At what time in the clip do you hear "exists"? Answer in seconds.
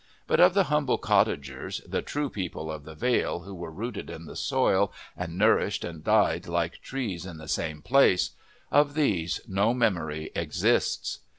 10.35-11.19